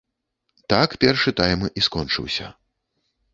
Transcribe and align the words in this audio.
Так 0.71 0.95
першы 1.05 1.33
тайм 1.41 1.61
і 1.77 1.85
скончыўся. 1.89 2.51